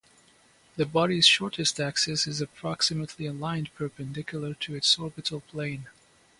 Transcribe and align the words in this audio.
The 0.77 0.87
body's 0.87 1.27
shortest 1.27 1.79
axis 1.79 2.25
is 2.25 2.41
approximately 2.41 3.27
aligned 3.27 3.71
perpendicular 3.75 4.55
to 4.55 4.73
its 4.73 4.97
orbital 4.97 5.41
plane. 5.41 5.89